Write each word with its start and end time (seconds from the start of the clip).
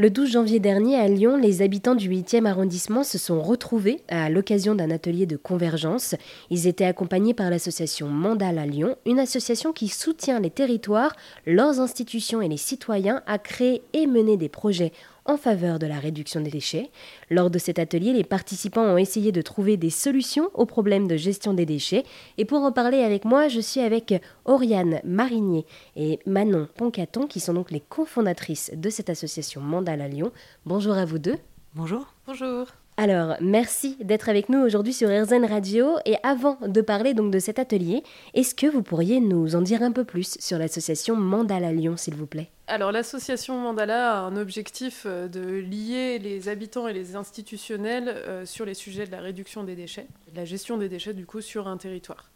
Le 0.00 0.08
12 0.08 0.30
janvier 0.30 0.60
dernier 0.60 0.96
à 0.96 1.08
Lyon, 1.08 1.36
les 1.36 1.60
habitants 1.60 1.94
du 1.94 2.08
8e 2.08 2.46
arrondissement 2.46 3.04
se 3.04 3.18
sont 3.18 3.42
retrouvés 3.42 4.00
à 4.08 4.30
l'occasion 4.30 4.74
d'un 4.74 4.90
atelier 4.90 5.26
de 5.26 5.36
convergence. 5.36 6.14
Ils 6.48 6.66
étaient 6.66 6.86
accompagnés 6.86 7.34
par 7.34 7.50
l'association 7.50 8.08
Mandal 8.08 8.58
à 8.58 8.64
Lyon, 8.64 8.96
une 9.04 9.18
association 9.18 9.74
qui 9.74 9.88
soutient 9.88 10.40
les 10.40 10.48
territoires, 10.48 11.14
leurs 11.44 11.80
institutions 11.80 12.40
et 12.40 12.48
les 12.48 12.56
citoyens 12.56 13.22
à 13.26 13.36
créer 13.36 13.82
et 13.92 14.06
mener 14.06 14.38
des 14.38 14.48
projets 14.48 14.92
en 15.24 15.36
faveur 15.36 15.78
de 15.78 15.86
la 15.86 15.98
réduction 15.98 16.40
des 16.40 16.50
déchets. 16.50 16.90
Lors 17.30 17.50
de 17.50 17.58
cet 17.58 17.78
atelier, 17.78 18.12
les 18.12 18.24
participants 18.24 18.84
ont 18.84 18.96
essayé 18.96 19.32
de 19.32 19.42
trouver 19.42 19.76
des 19.76 19.90
solutions 19.90 20.50
aux 20.54 20.66
problèmes 20.66 21.08
de 21.08 21.16
gestion 21.16 21.54
des 21.54 21.66
déchets. 21.66 22.04
Et 22.38 22.44
pour 22.44 22.62
en 22.62 22.72
parler 22.72 23.02
avec 23.02 23.24
moi, 23.24 23.48
je 23.48 23.60
suis 23.60 23.80
avec 23.80 24.14
Oriane 24.44 25.00
Marinier 25.04 25.66
et 25.96 26.18
Manon 26.26 26.68
Poncaton, 26.76 27.26
qui 27.26 27.40
sont 27.40 27.54
donc 27.54 27.70
les 27.70 27.80
cofondatrices 27.80 28.70
de 28.74 28.90
cette 28.90 29.10
association 29.10 29.60
Mandal 29.60 30.00
à 30.00 30.08
Lyon. 30.08 30.32
Bonjour 30.66 30.94
à 30.94 31.04
vous 31.04 31.18
deux. 31.18 31.36
Bonjour. 31.74 32.14
Bonjour. 32.26 32.66
Alors, 33.02 33.36
merci 33.40 33.96
d'être 34.02 34.28
avec 34.28 34.50
nous 34.50 34.58
aujourd'hui 34.58 34.92
sur 34.92 35.08
RZN 35.08 35.46
Radio. 35.46 35.96
Et 36.04 36.16
avant 36.22 36.58
de 36.60 36.82
parler 36.82 37.14
donc 37.14 37.32
de 37.32 37.38
cet 37.38 37.58
atelier, 37.58 38.02
est-ce 38.34 38.54
que 38.54 38.66
vous 38.66 38.82
pourriez 38.82 39.20
nous 39.20 39.56
en 39.56 39.62
dire 39.62 39.82
un 39.82 39.90
peu 39.90 40.04
plus 40.04 40.36
sur 40.38 40.58
l'association 40.58 41.16
Mandala 41.16 41.72
Lyon, 41.72 41.96
s'il 41.96 42.14
vous 42.14 42.26
plaît? 42.26 42.50
Alors 42.66 42.92
l'association 42.92 43.56
Mandala 43.58 44.18
a 44.18 44.20
un 44.20 44.36
objectif 44.36 45.04
euh, 45.06 45.28
de 45.28 45.40
lier 45.40 46.18
les 46.18 46.50
habitants 46.50 46.88
et 46.88 46.92
les 46.92 47.16
institutionnels 47.16 48.08
euh, 48.08 48.44
sur 48.44 48.66
les 48.66 48.74
sujets 48.74 49.06
de 49.06 49.12
la 49.12 49.22
réduction 49.22 49.64
des 49.64 49.76
déchets, 49.76 50.06
de 50.30 50.36
la 50.36 50.44
gestion 50.44 50.76
des 50.76 50.90
déchets 50.90 51.14
du 51.14 51.24
coup 51.24 51.40
sur 51.40 51.68
un 51.68 51.78
territoire. 51.78 52.30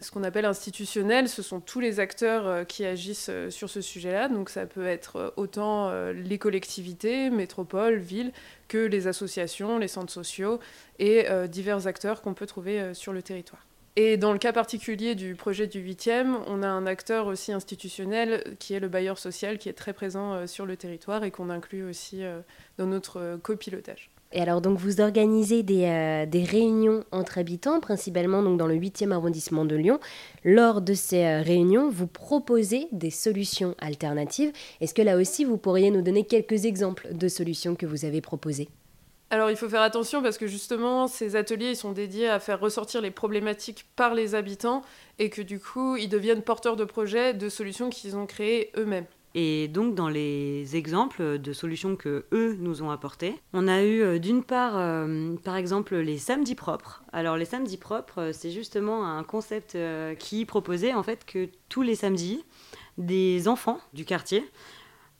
Ce 0.00 0.10
qu'on 0.10 0.22
appelle 0.22 0.44
institutionnel, 0.44 1.28
ce 1.28 1.42
sont 1.42 1.60
tous 1.60 1.80
les 1.80 1.98
acteurs 1.98 2.46
euh, 2.46 2.64
qui 2.64 2.84
agissent 2.84 3.30
sur 3.50 3.68
ce 3.68 3.80
sujet-là. 3.80 4.28
Donc 4.28 4.50
ça 4.50 4.66
peut 4.66 4.86
être 4.86 5.34
autant 5.36 5.90
les 6.12 6.38
collectivités, 6.38 7.30
métropoles, 7.30 7.98
villes, 7.98 8.32
que 8.68 8.78
les 8.78 9.06
associations, 9.06 9.78
les 9.78 9.88
centres 9.88 10.12
sociaux 10.12 10.60
et 10.98 11.26
divers 11.48 11.86
acteurs 11.86 12.22
qu'on 12.22 12.34
peut 12.34 12.46
trouver 12.46 12.94
sur 12.94 13.12
le 13.12 13.22
territoire. 13.22 13.68
Et 14.00 14.16
dans 14.16 14.32
le 14.32 14.38
cas 14.38 14.52
particulier 14.52 15.16
du 15.16 15.34
projet 15.34 15.66
du 15.66 15.82
8e, 15.82 16.36
on 16.46 16.62
a 16.62 16.68
un 16.68 16.86
acteur 16.86 17.26
aussi 17.26 17.52
institutionnel 17.52 18.56
qui 18.60 18.72
est 18.74 18.78
le 18.78 18.86
bailleur 18.86 19.18
social, 19.18 19.58
qui 19.58 19.68
est 19.68 19.72
très 19.72 19.92
présent 19.92 20.34
euh, 20.34 20.46
sur 20.46 20.66
le 20.66 20.76
territoire 20.76 21.24
et 21.24 21.32
qu'on 21.32 21.50
inclut 21.50 21.82
aussi 21.82 22.22
euh, 22.22 22.38
dans 22.76 22.86
notre 22.86 23.16
euh, 23.16 23.38
copilotage. 23.38 24.12
Et 24.32 24.40
alors 24.42 24.60
donc 24.60 24.78
vous 24.78 25.00
organisez 25.00 25.62
des, 25.62 26.26
des, 26.28 26.44
réunions 26.44 27.04
entre 27.12 27.38
habitants, 27.38 27.80
principalement 27.80 28.42
donc 28.42 28.58
dans 28.58 28.66
le 28.66 28.74
8e 28.74 29.10
arrondissement 29.10 29.64
de 29.64 29.74
Lyon. 29.74 30.00
Lors 30.44 30.82
de 30.82 30.92
ces 30.92 31.40
réunions, 31.40 31.88
vous 31.88 32.06
proposez 32.06 32.88
des 32.92 33.10
solutions 33.10 33.74
alternatives. 33.78 34.52
Est-ce 34.80 34.92
que 34.92 35.02
là 35.02 35.16
aussi 35.16 35.44
vous 35.44 35.56
pourriez 35.56 35.90
nous 35.90 36.02
donner 36.02 36.24
quelques 36.24 36.66
exemples 36.66 37.08
de 37.14 37.28
solutions 37.28 37.74
que 37.74 37.86
vous 37.86 38.04
avez 38.04 38.20
proposées? 38.20 38.68
Alors 39.30 39.50
il 39.50 39.56
faut 39.56 39.68
faire 39.68 39.82
attention 39.82 40.22
parce 40.22 40.38
que 40.38 40.46
justement 40.46 41.06
ces 41.06 41.36
ateliers 41.36 41.70
ils 41.70 41.76
sont 41.76 41.92
dédiés 41.92 42.28
à 42.28 42.40
faire 42.40 42.60
ressortir 42.60 43.02
les 43.02 43.10
problématiques 43.10 43.84
par 43.94 44.14
les 44.14 44.34
habitants 44.34 44.82
et 45.18 45.28
que 45.28 45.42
du 45.42 45.60
coup 45.60 45.96
ils 45.96 46.08
deviennent 46.08 46.40
porteurs 46.40 46.76
de 46.76 46.84
projets, 46.84 47.34
de 47.34 47.50
solutions 47.50 47.90
qu'ils 47.90 48.16
ont 48.16 48.24
créées 48.24 48.72
eux-mêmes. 48.78 49.04
Et 49.40 49.68
donc 49.68 49.94
dans 49.94 50.08
les 50.08 50.74
exemples 50.74 51.38
de 51.38 51.52
solutions 51.52 51.94
que 51.94 52.24
eux 52.32 52.56
nous 52.58 52.82
ont 52.82 52.90
apportées, 52.90 53.36
on 53.52 53.68
a 53.68 53.84
eu 53.84 54.02
euh, 54.02 54.18
d'une 54.18 54.42
part 54.42 54.76
euh, 54.76 55.36
par 55.44 55.54
exemple 55.54 55.94
les 55.94 56.18
samedis 56.18 56.56
propres. 56.56 57.04
Alors 57.12 57.36
les 57.36 57.44
samedis 57.44 57.76
propres, 57.76 58.20
euh, 58.20 58.32
c'est 58.32 58.50
justement 58.50 59.06
un 59.06 59.22
concept 59.22 59.78
qui 60.18 60.44
proposait 60.44 60.92
en 60.92 61.04
fait 61.04 61.24
que 61.24 61.48
tous 61.68 61.82
les 61.82 61.94
samedis, 61.94 62.44
des 62.96 63.46
enfants 63.46 63.78
du 63.92 64.04
quartier 64.04 64.44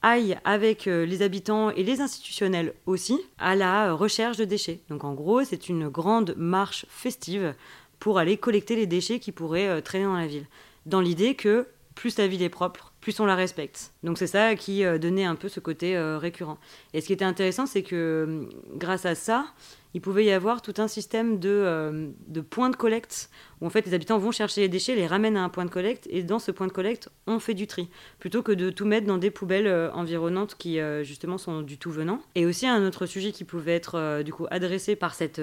aille 0.03 0.37
avec 0.45 0.87
les 0.87 1.23
habitants 1.23 1.71
et 1.71 1.85
les 1.85 2.01
institutionnels 2.01 2.75
aussi 2.87 3.21
à 3.39 3.55
la 3.55 3.93
recherche 3.93 4.37
de 4.37 4.45
déchets. 4.45 4.81
Donc 4.89 5.05
en 5.05 5.15
gros, 5.15 5.45
c'est 5.45 5.69
une 5.69 5.89
grande 5.89 6.35
marche 6.37 6.87
festive 6.89 7.55
pour 8.01 8.19
aller 8.19 8.37
collecter 8.37 8.75
les 8.75 8.87
déchets 8.87 9.21
qui 9.21 9.31
pourraient 9.31 9.81
traîner 9.83 10.07
dans 10.07 10.17
la 10.17 10.27
ville. 10.27 10.47
Dans 10.87 11.01
l'idée 11.01 11.37
que 11.37 11.69
plus 11.95 12.19
la 12.19 12.27
ville 12.27 12.43
est 12.43 12.49
propre, 12.49 12.88
plus 13.09 13.21
on 13.21 13.27
la 13.27 13.37
respecte. 13.37 13.93
Donc 14.03 14.19
c'est 14.19 14.27
ça 14.27 14.55
qui 14.55 14.85
euh, 14.85 14.99
donnait 14.99 15.25
un 15.25 15.35
peu 15.35 15.49
ce 15.49 15.61
côté 15.61 15.99
récurrent. 15.99 16.59
Et 16.93 17.01
ce 17.01 17.07
qui 17.07 17.15
était 17.15 17.25
intéressant, 17.25 17.65
c'est 17.65 17.83
que 17.83 18.49
grâce 18.77 19.07
à 19.07 19.15
ça, 19.15 19.47
il 19.95 20.01
pouvait 20.01 20.25
y 20.25 20.31
avoir 20.31 20.61
tout 20.63 20.75
un 20.79 20.89
système 20.89 21.39
de, 21.39 21.49
euh, 21.49 22.09
de, 22.27 22.41
points 22.41 22.71
de 22.71 22.77
collecte 22.77 23.31
où 23.61 23.67
en 23.67 23.71
fait 23.71 23.87
les 23.87 23.95
habitants 23.95 24.19
vont 24.19 24.33
chercher 24.33 24.63
les 24.63 24.69
déchets, 24.69 24.95
les 24.95 25.07
ramènent 25.07 25.37
à 25.37 25.43
un 25.43 25.49
point 25.49 25.65
de 25.65 25.71
collecte 25.71 26.07
et 26.11 26.23
dans 26.23 26.39
ce 26.39 26.51
point 26.51 26.67
de 26.67 26.73
collecte 26.73 27.09
on 27.27 27.41
fait 27.41 27.55
du 27.55 27.67
tri 27.67 27.89
plutôt 28.19 28.43
que 28.43 28.53
de 28.53 28.71
tout 28.71 28.85
mettre 28.85 29.07
dans 29.07 29.19
des 29.19 29.31
poubelles 29.31 29.67
euh, 29.67 29.91
environnantes 29.93 30.57
qui 30.57 30.79
euh, 30.79 31.05
justement 31.05 31.39
sont 31.39 31.63
du 31.63 31.79
tout 31.79 31.91
venant. 31.91 32.21
Et 32.35 32.45
aussi 32.45 32.67
un 32.67 32.87
autre 32.87 33.07
sujet 33.07 33.33
qui 33.33 33.45
pouvait 33.45 33.75
être 33.75 34.23
du 34.23 34.33
coup 34.33 34.47
adressé 34.51 34.97
par 34.97 35.15
cette 35.15 35.41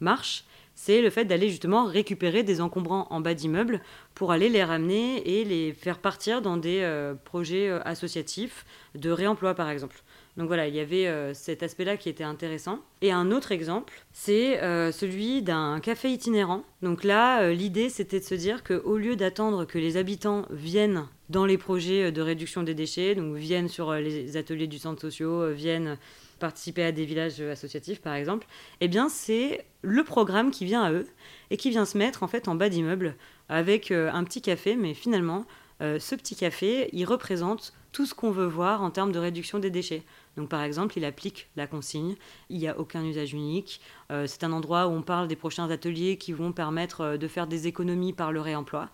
marche, 0.00 0.44
c'est 0.76 1.02
le 1.02 1.10
fait 1.10 1.24
d'aller 1.24 1.48
justement 1.48 1.86
récupérer 1.86 2.44
des 2.44 2.60
encombrants 2.60 3.08
en 3.10 3.20
bas 3.20 3.34
d'immeubles 3.34 3.80
pour 4.14 4.30
aller 4.30 4.48
les 4.48 4.62
ramener 4.62 5.40
et 5.40 5.44
les 5.44 5.72
faire 5.72 5.98
partir 5.98 6.42
dans 6.42 6.56
des 6.56 6.88
projets 7.24 7.70
associatifs 7.84 8.64
de 8.94 9.10
réemploi 9.10 9.54
par 9.54 9.70
exemple. 9.70 10.04
Donc 10.36 10.48
voilà, 10.48 10.68
il 10.68 10.74
y 10.74 10.80
avait 10.80 11.06
euh, 11.06 11.32
cet 11.32 11.62
aspect-là 11.62 11.96
qui 11.96 12.10
était 12.10 12.24
intéressant. 12.24 12.80
Et 13.00 13.10
un 13.10 13.30
autre 13.30 13.52
exemple, 13.52 13.94
c'est 14.12 14.62
euh, 14.62 14.92
celui 14.92 15.42
d'un 15.42 15.80
café 15.80 16.10
itinérant. 16.10 16.62
Donc 16.82 17.04
là, 17.04 17.42
euh, 17.42 17.52
l'idée, 17.52 17.88
c'était 17.88 18.20
de 18.20 18.24
se 18.24 18.34
dire 18.34 18.62
qu'au 18.62 18.98
lieu 18.98 19.16
d'attendre 19.16 19.64
que 19.64 19.78
les 19.78 19.96
habitants 19.96 20.44
viennent 20.50 21.06
dans 21.30 21.46
les 21.46 21.56
projets 21.56 22.12
de 22.12 22.20
réduction 22.20 22.62
des 22.62 22.74
déchets, 22.74 23.14
donc 23.14 23.36
viennent 23.36 23.68
sur 23.68 23.92
les 23.94 24.36
ateliers 24.36 24.66
du 24.66 24.78
centre 24.78 25.00
sociaux, 25.00 25.50
viennent 25.52 25.96
participer 26.38 26.84
à 26.84 26.92
des 26.92 27.06
villages 27.06 27.40
associatifs 27.40 28.00
par 28.00 28.14
exemple, 28.14 28.46
eh 28.80 28.86
bien 28.86 29.08
c'est 29.08 29.64
le 29.82 30.04
programme 30.04 30.52
qui 30.52 30.66
vient 30.66 30.84
à 30.84 30.92
eux 30.92 31.06
et 31.50 31.56
qui 31.56 31.70
vient 31.70 31.86
se 31.86 31.98
mettre 31.98 32.22
en 32.22 32.28
fait 32.28 32.46
en 32.46 32.54
bas 32.54 32.68
d'immeuble 32.68 33.16
avec 33.48 33.90
un 33.90 34.22
petit 34.22 34.40
café, 34.40 34.76
mais 34.76 34.94
finalement 34.94 35.46
ce 35.80 36.14
petit 36.14 36.36
café, 36.36 36.90
il 36.92 37.06
représente 37.06 37.72
tout 37.90 38.04
ce 38.04 38.14
qu'on 38.14 38.30
veut 38.30 38.46
voir 38.46 38.82
en 38.82 38.90
termes 38.90 39.10
de 39.10 39.18
réduction 39.18 39.58
des 39.58 39.70
déchets. 39.70 40.02
Donc 40.36 40.48
par 40.48 40.62
exemple, 40.62 40.98
il 40.98 41.04
applique 41.04 41.48
la 41.56 41.66
consigne, 41.66 42.14
il 42.50 42.58
n'y 42.58 42.68
a 42.68 42.78
aucun 42.78 43.04
usage 43.04 43.32
unique, 43.32 43.80
euh, 44.10 44.26
c'est 44.26 44.44
un 44.44 44.52
endroit 44.52 44.86
où 44.86 44.90
on 44.90 45.02
parle 45.02 45.28
des 45.28 45.36
prochains 45.36 45.70
ateliers 45.70 46.18
qui 46.18 46.32
vont 46.32 46.52
permettre 46.52 47.00
euh, 47.00 47.16
de 47.16 47.26
faire 47.26 47.46
des 47.46 47.66
économies 47.66 48.12
par 48.12 48.32
le 48.32 48.40
réemploi. 48.40 48.90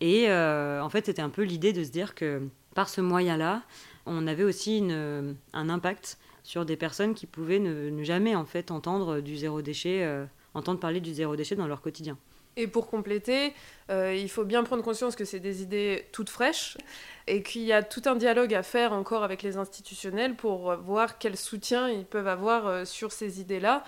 Et 0.00 0.28
euh, 0.28 0.80
en 0.80 0.88
fait, 0.88 1.06
c'était 1.06 1.22
un 1.22 1.30
peu 1.30 1.42
l'idée 1.42 1.72
de 1.72 1.82
se 1.82 1.90
dire 1.90 2.14
que 2.14 2.42
par 2.74 2.88
ce 2.88 3.00
moyen-là, 3.00 3.62
on 4.04 4.26
avait 4.26 4.44
aussi 4.44 4.86
un 4.90 5.68
impact 5.68 6.18
sur 6.44 6.64
des 6.64 6.76
personnes 6.76 7.14
qui 7.14 7.26
pouvaient 7.26 7.58
ne, 7.58 8.04
jamais 8.04 8.36
en 8.36 8.44
fait 8.44 8.70
entendre 8.70 9.20
du 9.20 9.36
zéro 9.36 9.62
déchet, 9.62 10.06
entendre 10.54 10.78
parler 10.78 11.00
du 11.00 11.12
zéro 11.14 11.34
déchet 11.34 11.56
dans 11.56 11.66
leur 11.66 11.80
quotidien. 11.80 12.18
Et 12.58 12.66
pour 12.66 12.88
compléter, 12.88 13.52
euh, 13.90 14.14
il 14.14 14.30
faut 14.30 14.44
bien 14.44 14.64
prendre 14.64 14.82
conscience 14.82 15.14
que 15.14 15.26
c'est 15.26 15.40
des 15.40 15.62
idées 15.62 16.06
toutes 16.12 16.30
fraîches 16.30 16.78
et 17.26 17.42
qu'il 17.42 17.62
y 17.62 17.72
a 17.72 17.82
tout 17.82 18.02
un 18.06 18.16
dialogue 18.16 18.54
à 18.54 18.62
faire 18.62 18.94
encore 18.94 19.22
avec 19.22 19.42
les 19.42 19.58
institutionnels 19.58 20.34
pour 20.34 20.74
voir 20.76 21.18
quel 21.18 21.36
soutien 21.36 21.90
ils 21.90 22.06
peuvent 22.06 22.28
avoir 22.28 22.66
euh, 22.66 22.84
sur 22.86 23.12
ces 23.12 23.40
idées-là 23.42 23.84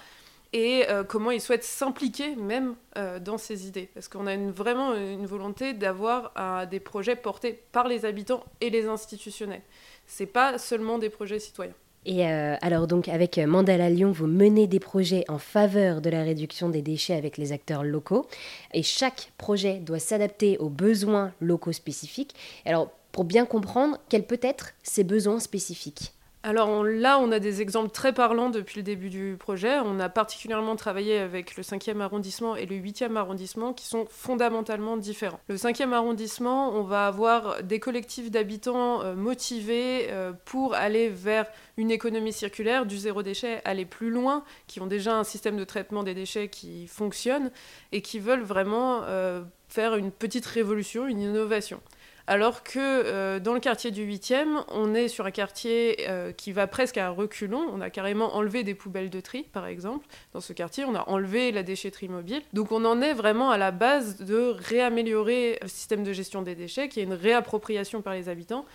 et 0.53 0.85
euh, 0.91 1.03
comment 1.03 1.31
ils 1.31 1.41
souhaitent 1.41 1.65
s'impliquer 1.65 2.37
même 2.37 2.75
dans 3.21 3.39
ces 3.39 3.67
idées. 3.69 3.89
Parce 3.95 4.09
qu'on 4.09 4.27
a 4.27 4.37
vraiment 4.37 4.95
une 4.95 5.27
volonté 5.27 5.73
d'avoir 5.73 6.33
des 6.69 6.81
projets 6.81 7.17
portés 7.17 7.63
par 7.71 7.87
les 7.87 8.05
habitants 8.05 8.45
et 8.61 8.71
les 8.71 8.87
institutionnels. 8.87 9.63
C'est 10.07 10.27
pas 10.27 10.59
seulement 10.59 10.99
des 10.99 11.11
projets 11.11 11.39
citoyens. 11.39 11.75
Et 12.07 12.27
euh, 12.27 12.57
alors 12.63 12.87
donc 12.87 13.09
avec 13.09 13.39
Mandala 13.39 13.91
Lyon, 13.91 14.13
vous 14.13 14.27
menez 14.27 14.67
des 14.67 14.81
projets 14.81 15.25
en 15.29 15.39
faveur 15.39 16.01
de 16.01 16.11
la 16.11 16.23
réduction 16.23 16.69
des 16.69 16.83
déchets 16.83 17.15
avec 17.15 17.37
les 17.37 17.53
acteurs 17.53 17.85
locaux. 17.85 18.27
Et 18.73 18.83
chaque 18.83 19.33
projet 19.37 19.79
doit 19.79 19.99
s'adapter 19.99 20.59
aux 20.59 20.71
besoins 20.71 21.33
locaux 21.41 21.73
spécifiques. 21.73 22.35
Alors 22.65 22.91
pour 23.13 23.25
bien 23.25 23.47
comprendre, 23.47 23.99
quels 24.09 24.27
peuvent 24.27 24.39
être 24.43 24.75
ces 24.83 25.05
besoins 25.05 25.41
spécifiques? 25.41 26.13
Alors 26.45 26.85
là, 26.85 27.19
on 27.19 27.33
a 27.33 27.41
des 27.41 27.63
exemples 27.63 27.91
très 27.91 28.13
parlants 28.13 28.49
depuis 28.49 28.79
le 28.79 28.85
début 28.85 29.11
du 29.11 29.37
projet. 29.39 29.81
On 29.81 29.99
a 29.99 30.09
particulièrement 30.09 30.77
travaillé 30.77 31.19
avec 31.19 31.57
le 31.57 31.65
5e 31.65 32.01
arrondissement 32.01 32.55
et 32.55 32.65
le 32.65 32.77
8e 32.77 33.17
arrondissement 33.17 33.73
qui 33.73 33.87
sont 33.87 34.07
fondamentalement 34.09 34.97
différents. 34.97 35.41
Le 35.49 35.57
5e 35.57 35.93
arrondissement, 35.93 36.71
on 36.71 36.83
va 36.83 37.09
avoir 37.09 37.65
des 37.65 37.81
collectifs 37.81 38.31
d'habitants 38.31 39.03
euh, 39.03 39.15
motivés 39.17 40.07
euh, 40.11 40.33
pour 40.45 40.75
aller 40.75 41.09
vers 41.09 41.47
une 41.77 41.91
économie 41.91 42.33
circulaire, 42.33 42.87
du 42.87 42.99
zéro 42.99 43.25
déchet, 43.25 43.61
aller 43.65 43.85
plus 43.85 44.11
loin, 44.11 44.45
qui 44.69 44.81
ont 44.81 44.87
déjà 44.87 45.17
un 45.17 45.25
système 45.25 45.57
de 45.57 45.65
traitement 45.65 46.05
des 46.05 46.15
déchets 46.15 46.49
qui 46.49 46.87
fonctionne 46.87 47.51
et 47.91 48.01
qui 48.01 48.21
veulent 48.21 48.43
vraiment 48.43 49.01
euh, 49.03 49.43
faire 49.69 49.97
une 49.97 50.13
petite 50.13 50.47
révolution, 50.47 51.09
une 51.09 51.21
innovation. 51.21 51.81
Alors 52.29 52.63
que 52.63 52.79
euh, 52.79 53.41
dans 53.41 53.55
le 53.55 53.59
quartier 53.59 53.91
du 53.91 54.07
8e, 54.07 54.63
on 54.69 54.93
est 54.93 55.09
sur 55.09 55.25
un 55.25 55.31
quartier 55.31 56.05
euh, 56.11 56.31
qui 56.31 56.53
va 56.53 56.67
presque 56.67 56.99
à 56.99 57.09
reculons. 57.09 57.65
On 57.73 57.81
a 57.81 57.89
carrément 57.89 58.37
enlevé 58.37 58.65
des 58.65 58.75
poubelles 58.75 59.09
de 59.09 59.21
tri, 59.21 59.45
par 59.45 59.67
exemple. 59.67 60.07
Dans 60.35 60.43
ce 60.43 60.53
quartier, 60.53 60.85
on 60.85 60.95
a 60.95 61.09
enlevé 61.09 61.53
la 61.53 61.63
déchetterie 61.63 62.11
mobile. 62.11 62.43
Donc 62.53 62.71
on 62.71 62.85
en 62.85 63.01
est 63.01 63.15
vraiment 63.15 63.51
à 63.51 63.57
la 63.57 63.71
base 63.71 64.19
de 64.19 64.55
réaméliorer 64.59 65.59
le 65.63 65.69
système 65.69 66.05
de 66.05 66.13
gestion 66.13 66.43
des 66.43 66.55
déchets, 66.55 66.91
qui 66.91 67.01
est 67.01 67.05
une 67.05 67.15
réappropriation 67.15 68.03
par 68.03 68.13
les 68.13 68.29
habitants, 68.29 68.67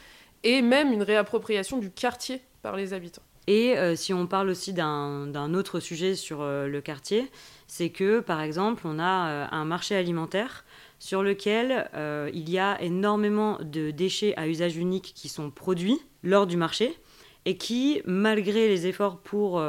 et 0.43 0.63
même 0.63 0.91
une 0.91 1.03
réappropriation 1.03 1.77
du 1.77 1.91
quartier 1.91 2.41
par 2.63 2.75
les 2.75 2.93
habitants. 2.93 3.21
Et 3.45 3.75
si 3.95 4.13
on 4.13 4.25
parle 4.25 4.49
aussi 4.49 4.71
d'un 4.73 5.53
autre 5.53 5.81
sujet 5.81 6.15
sur 6.15 6.43
le 6.43 6.79
quartier, 6.79 7.29
c'est 7.67 7.89
que 7.89 8.21
par 8.21 8.41
exemple 8.41 8.83
on 8.85 8.99
a 8.99 9.49
un 9.51 9.65
marché 9.65 9.97
alimentaire 9.97 10.63
sur 10.99 11.23
lequel 11.23 11.89
il 12.33 12.49
y 12.49 12.59
a 12.59 12.81
énormément 12.81 13.57
de 13.61 13.91
déchets 13.91 14.33
à 14.37 14.47
usage 14.47 14.77
unique 14.77 15.13
qui 15.15 15.27
sont 15.27 15.51
produits 15.51 15.99
lors 16.23 16.47
du 16.47 16.57
marché 16.57 16.97
et 17.45 17.57
qui, 17.57 18.01
malgré 18.05 18.67
les 18.69 18.87
efforts 18.87 19.17
pour 19.17 19.61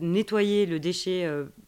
nettoyer 0.00 0.66
le 0.66 0.78
déchet 0.78 1.26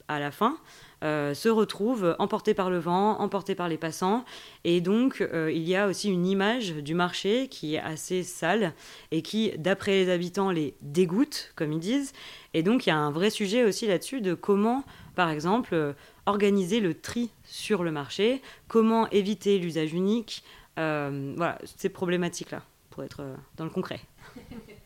à 0.09 0.19
la 0.19 0.31
fin, 0.31 0.53
euh, 0.53 0.57
se 1.05 1.49
retrouvent 1.49 2.17
emportés 2.19 2.55
par 2.55 2.71
le 2.71 2.79
vent, 2.79 3.19
emportés 3.21 3.55
par 3.55 3.69
les 3.69 3.77
passants. 3.77 4.25
Et 4.65 4.81
donc, 4.81 5.21
euh, 5.21 5.53
il 5.53 5.63
y 5.63 5.77
a 5.77 5.87
aussi 5.87 6.11
une 6.11 6.27
image 6.27 6.75
du 6.75 6.95
marché 6.95 7.49
qui 7.49 7.75
est 7.75 7.81
assez 7.81 8.23
sale 8.23 8.73
et 9.11 9.23
qui, 9.23 9.53
d'après 9.59 9.93
les 9.93 10.11
habitants, 10.11 10.51
les 10.51 10.75
dégoûte, 10.81 11.53
comme 11.57 11.73
ils 11.73 11.81
disent. 11.81 12.13
Et 12.55 12.63
donc, 12.63 12.87
il 12.87 12.91
y 12.91 12.93
a 12.93 12.97
un 12.97 13.11
vrai 13.11 13.31
sujet 13.31 13.65
aussi 13.65 13.87
là-dessus 13.87 14.21
de 14.21 14.35
comment, 14.35 14.85
par 15.15 15.29
exemple, 15.29 15.75
euh, 15.75 15.93
organiser 16.27 16.81
le 16.81 16.95
tri 16.95 17.31
sur 17.45 17.85
le 17.85 17.93
marché, 17.93 18.41
comment 18.69 19.09
éviter 19.11 19.59
l'usage 19.59 19.93
unique. 19.93 20.43
voilà, 20.77 21.59
ces 21.77 21.91
problématiques-là, 21.91 22.63
pour 22.91 23.05
être 23.05 23.23
dans 23.57 23.65
le 23.65 23.71
concret. 23.71 24.01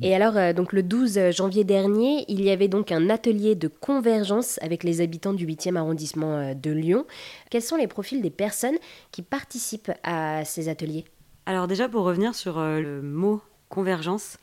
Et 0.00 0.14
alors, 0.14 0.36
euh, 0.36 0.52
donc 0.52 0.72
le 0.72 0.82
12 0.82 1.30
janvier 1.30 1.64
dernier, 1.64 2.24
il 2.28 2.42
y 2.42 2.50
avait 2.50 2.68
donc 2.68 2.92
un 2.92 3.10
atelier 3.10 3.54
de 3.54 3.68
convergence 3.68 4.58
avec 4.62 4.84
les 4.84 5.00
habitants 5.00 5.34
du 5.34 5.46
8e 5.46 5.76
arrondissement 5.76 6.36
euh, 6.36 6.54
de 6.54 6.70
Lyon. 6.70 7.04
Quels 7.50 7.62
sont 7.62 7.76
les 7.76 7.86
profils 7.86 8.22
des 8.22 8.30
personnes 8.30 8.76
qui 9.10 9.22
participent 9.22 9.92
à 10.02 10.44
ces 10.44 10.68
ateliers? 10.68 11.04
Alors 11.44 11.66
déjà, 11.66 11.88
pour 11.88 12.04
revenir 12.04 12.34
sur 12.34 12.58
euh, 12.58 12.80
le 12.80 13.02
mot 13.02 13.42
convergence, 13.68 14.38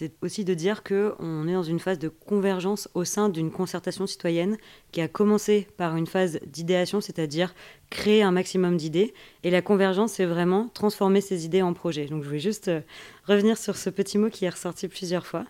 c'est 0.00 0.14
aussi 0.22 0.46
de 0.46 0.54
dire 0.54 0.82
qu'on 0.82 1.46
est 1.46 1.52
dans 1.52 1.62
une 1.62 1.78
phase 1.78 1.98
de 1.98 2.08
convergence 2.08 2.88
au 2.94 3.04
sein 3.04 3.28
d'une 3.28 3.50
concertation 3.50 4.06
citoyenne 4.06 4.56
qui 4.92 5.02
a 5.02 5.08
commencé 5.08 5.68
par 5.76 5.94
une 5.94 6.06
phase 6.06 6.40
d'idéation, 6.46 7.02
c'est-à-dire 7.02 7.54
créer 7.90 8.22
un 8.22 8.30
maximum 8.30 8.78
d'idées. 8.78 9.12
Et 9.44 9.50
la 9.50 9.60
convergence, 9.60 10.12
c'est 10.12 10.24
vraiment 10.24 10.70
transformer 10.72 11.20
ces 11.20 11.44
idées 11.44 11.60
en 11.60 11.74
projets. 11.74 12.06
Donc 12.06 12.22
je 12.22 12.28
voulais 12.28 12.40
juste 12.40 12.68
euh, 12.68 12.80
revenir 13.26 13.58
sur 13.58 13.76
ce 13.76 13.90
petit 13.90 14.16
mot 14.16 14.30
qui 14.30 14.46
est 14.46 14.48
ressorti 14.48 14.88
plusieurs 14.88 15.26
fois. 15.26 15.44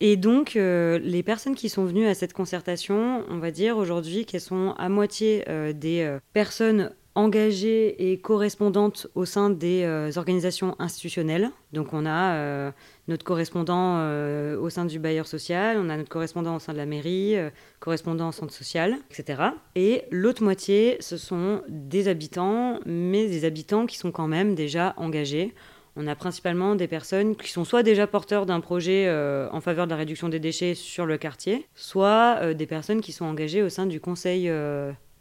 Et 0.00 0.16
donc, 0.18 0.56
euh, 0.56 0.98
les 0.98 1.22
personnes 1.22 1.54
qui 1.54 1.70
sont 1.70 1.86
venues 1.86 2.06
à 2.06 2.12
cette 2.12 2.34
concertation, 2.34 3.24
on 3.30 3.38
va 3.38 3.50
dire 3.50 3.78
aujourd'hui 3.78 4.26
qu'elles 4.26 4.42
sont 4.42 4.74
à 4.76 4.90
moitié 4.90 5.42
euh, 5.48 5.72
des 5.72 6.18
personnes 6.34 6.92
engagées 7.14 8.10
et 8.10 8.18
correspondantes 8.18 9.06
au 9.14 9.24
sein 9.24 9.50
des 9.50 10.12
organisations 10.16 10.74
institutionnelles. 10.78 11.50
Donc 11.72 11.92
on 11.92 12.06
a 12.06 12.72
notre 13.06 13.24
correspondant 13.24 13.98
euh, 13.98 14.58
au 14.58 14.70
sein 14.70 14.86
du 14.86 14.98
bailleur 14.98 15.26
social, 15.26 15.76
on 15.78 15.90
a 15.90 15.96
notre 15.96 16.08
correspondant 16.08 16.56
au 16.56 16.58
sein 16.58 16.72
de 16.72 16.78
la 16.78 16.86
mairie, 16.86 17.36
euh, 17.36 17.50
correspondant 17.80 18.28
au 18.28 18.32
centre 18.32 18.52
social, 18.52 18.96
etc. 19.10 19.42
Et 19.74 20.04
l'autre 20.10 20.42
moitié, 20.42 20.96
ce 21.00 21.16
sont 21.16 21.62
des 21.68 22.08
habitants, 22.08 22.80
mais 22.86 23.28
des 23.28 23.44
habitants 23.44 23.86
qui 23.86 23.98
sont 23.98 24.10
quand 24.10 24.28
même 24.28 24.54
déjà 24.54 24.94
engagés. 24.96 25.54
On 25.96 26.06
a 26.08 26.16
principalement 26.16 26.74
des 26.74 26.88
personnes 26.88 27.36
qui 27.36 27.50
sont 27.50 27.64
soit 27.64 27.82
déjà 27.82 28.06
porteurs 28.06 28.46
d'un 28.46 28.60
projet 28.60 29.04
euh, 29.06 29.48
en 29.52 29.60
faveur 29.60 29.86
de 29.86 29.90
la 29.90 29.96
réduction 29.96 30.28
des 30.28 30.40
déchets 30.40 30.74
sur 30.74 31.06
le 31.06 31.18
quartier, 31.18 31.68
soit 31.74 32.54
des 32.54 32.66
personnes 32.66 33.00
qui 33.00 33.12
sont 33.12 33.26
engagées 33.26 33.62
au 33.62 33.68
sein 33.68 33.86
du 33.86 34.00
conseil 34.00 34.50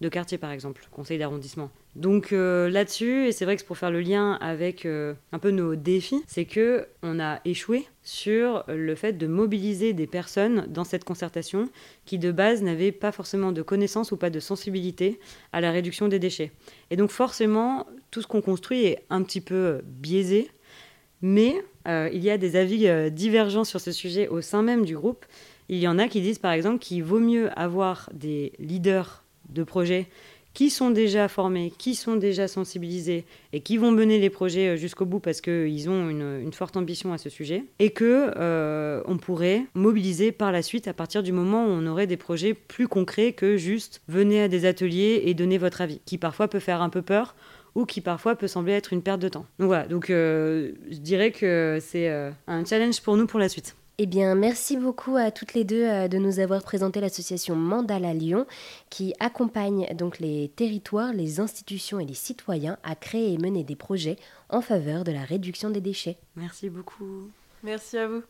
de 0.03 0.09
quartier, 0.09 0.37
par 0.37 0.51
exemple, 0.51 0.85
conseil 0.91 1.17
d'arrondissement. 1.17 1.71
Donc 1.95 2.33
euh, 2.33 2.69
là-dessus, 2.69 3.27
et 3.27 3.31
c'est 3.31 3.45
vrai 3.45 3.55
que 3.55 3.61
c'est 3.61 3.67
pour 3.67 3.77
faire 3.77 3.91
le 3.91 4.01
lien 4.01 4.33
avec 4.41 4.85
euh, 4.85 5.13
un 5.31 5.39
peu 5.39 5.51
nos 5.51 5.75
défis, 5.75 6.21
c'est 6.27 6.45
que 6.45 6.87
on 7.03 7.19
a 7.19 7.39
échoué 7.45 7.87
sur 8.01 8.65
le 8.67 8.95
fait 8.95 9.13
de 9.13 9.27
mobiliser 9.27 9.93
des 9.93 10.07
personnes 10.07 10.65
dans 10.67 10.83
cette 10.83 11.05
concertation 11.05 11.69
qui 12.05 12.17
de 12.19 12.31
base 12.31 12.61
n'avaient 12.61 12.91
pas 12.91 13.11
forcément 13.11 13.51
de 13.51 13.61
connaissances 13.61 14.11
ou 14.11 14.17
pas 14.17 14.29
de 14.29 14.39
sensibilité 14.39 15.19
à 15.53 15.61
la 15.61 15.71
réduction 15.71 16.09
des 16.09 16.19
déchets. 16.19 16.51
Et 16.91 16.97
donc 16.97 17.11
forcément, 17.11 17.87
tout 18.11 18.21
ce 18.21 18.27
qu'on 18.27 18.41
construit 18.41 18.83
est 18.83 19.05
un 19.09 19.23
petit 19.23 19.41
peu 19.41 19.81
biaisé, 19.85 20.49
mais 21.21 21.63
euh, 21.87 22.09
il 22.11 22.23
y 22.23 22.29
a 22.29 22.37
des 22.37 22.57
avis 22.57 22.89
divergents 23.11 23.63
sur 23.63 23.79
ce 23.79 23.93
sujet 23.93 24.27
au 24.27 24.41
sein 24.41 24.63
même 24.63 24.83
du 24.83 24.97
groupe. 24.97 25.25
Il 25.69 25.77
y 25.77 25.87
en 25.87 25.97
a 25.97 26.09
qui 26.09 26.19
disent 26.19 26.39
par 26.39 26.51
exemple 26.51 26.79
qu'il 26.79 27.03
vaut 27.03 27.19
mieux 27.19 27.57
avoir 27.57 28.09
des 28.13 28.51
leaders 28.59 29.22
de 29.49 29.63
projets 29.63 30.07
qui 30.53 30.69
sont 30.69 30.91
déjà 30.91 31.27
formés, 31.27 31.73
qui 31.77 31.95
sont 31.95 32.15
déjà 32.15 32.47
sensibilisés 32.47 33.25
et 33.53 33.61
qui 33.61 33.77
vont 33.77 33.91
mener 33.91 34.19
les 34.19 34.29
projets 34.29 34.69
euh, 34.69 34.75
jusqu'au 34.75 35.05
bout 35.05 35.19
parce 35.19 35.41
qu'ils 35.41 35.89
ont 35.89 36.09
une, 36.09 36.51
forte 36.53 36.77
ambition 36.77 37.13
à 37.13 37.17
ce 37.17 37.29
sujet 37.29 37.63
et 37.79 37.89
que 37.89 38.31
euh, 38.37 39.01
on 39.05 39.17
pourrait 39.17 39.65
mobiliser 39.73 40.31
par 40.31 40.51
la 40.51 40.61
suite 40.61 40.87
à 40.87 40.93
partir 40.93 41.23
du 41.23 41.31
moment 41.31 41.65
où 41.65 41.69
on 41.69 41.87
aurait 41.87 42.05
des 42.05 42.17
projets 42.17 42.53
plus 42.53 42.87
concrets 42.87 43.33
que 43.33 43.57
juste 43.57 44.01
venez 44.07 44.43
à 44.43 44.47
des 44.47 44.65
ateliers 44.65 45.23
et 45.25 45.33
donnez 45.33 45.57
votre 45.57 45.81
avis, 45.81 45.99
qui 46.05 46.19
parfois 46.19 46.47
peut 46.47 46.59
faire 46.59 46.83
un 46.83 46.89
peu 46.89 47.01
peur 47.01 47.35
ou 47.73 47.85
qui 47.85 48.01
parfois 48.01 48.35
peut 48.35 48.47
sembler 48.47 48.73
être 48.73 48.93
une 48.93 49.01
perte 49.01 49.19
de 49.19 49.29
temps. 49.29 49.47
Donc 49.57 49.67
voilà, 49.67 49.87
donc 49.87 50.11
euh, 50.11 50.73
je 50.91 50.97
dirais 50.97 51.31
que 51.31 51.79
c'est 51.81 52.07
un 52.07 52.65
challenge 52.65 53.01
pour 53.01 53.17
nous 53.17 53.25
pour 53.25 53.39
la 53.39 53.49
suite. 53.49 53.75
Eh 53.99 54.07
bien, 54.07 54.33
merci 54.33 54.75
beaucoup 54.75 55.17
à 55.17 55.29
toutes 55.29 55.53
les 55.53 55.63
deux 55.63 55.83
euh, 55.83 56.07
de 56.07 56.17
nous 56.17 56.39
avoir 56.39 56.63
présenté 56.63 56.99
l'association 56.99 57.55
Mandala 57.55 58.13
Lyon, 58.15 58.47
qui 58.89 59.13
accompagne 59.19 59.87
donc 59.93 60.17
les 60.17 60.51
territoires, 60.55 61.13
les 61.13 61.39
institutions 61.39 61.99
et 61.99 62.05
les 62.05 62.15
citoyens 62.15 62.77
à 62.83 62.95
créer 62.95 63.33
et 63.33 63.37
mener 63.37 63.63
des 63.63 63.75
projets 63.75 64.17
en 64.49 64.61
faveur 64.61 65.03
de 65.03 65.11
la 65.11 65.23
réduction 65.23 65.69
des 65.69 65.81
déchets. 65.81 66.17
Merci 66.35 66.71
beaucoup. 66.71 67.29
Merci 67.61 67.99
à 67.99 68.07
vous. 68.07 68.23